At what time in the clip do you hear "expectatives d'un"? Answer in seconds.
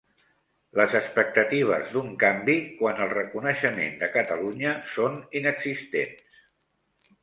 0.99-2.09